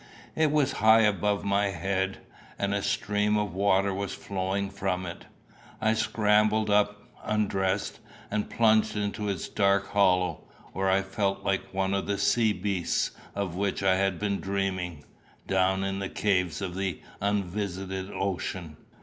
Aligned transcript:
It 0.35 0.49
was 0.51 0.71
high 0.81 1.01
above 1.01 1.43
my 1.45 1.67
head, 1.67 2.17
and 2.57 2.73
a 2.73 2.81
stream 2.81 3.37
of 3.37 3.53
water 3.53 3.93
was 3.93 4.15
flowing 4.15 4.71
from 4.71 5.05
it. 5.05 5.25
I 5.79 5.93
scrambled 5.93 6.71
up, 6.71 7.03
undressed, 7.23 7.99
and 8.31 8.49
plunged 8.49 8.95
into 8.97 9.29
its 9.29 9.47
dark 9.47 9.89
hollow, 9.89 10.41
where 10.73 10.89
I 10.89 11.03
felt 11.03 11.43
like 11.43 11.71
one 11.71 11.93
of 11.93 12.07
the 12.07 12.17
sea 12.17 12.51
beasts 12.51 13.11
of 13.35 13.53
which 13.55 13.83
I 13.83 13.93
had 13.95 14.17
been 14.17 14.39
dreaming, 14.39 15.03
down 15.45 15.83
in 15.83 15.99
the 15.99 16.09
caves 16.09 16.63
of 16.63 16.73
the 16.73 16.99
unvisited 17.21 18.09
ocean. 18.11 18.77